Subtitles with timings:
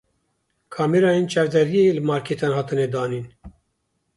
[0.73, 3.25] Kamîreyên çavdêriyê li markêtan hatine danîn.